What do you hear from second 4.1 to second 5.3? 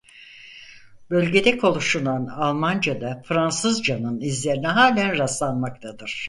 izlerine halen